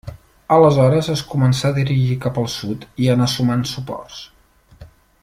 [0.53, 4.21] Aleshores es començà a dirigir cap al sud i anà sumant suports.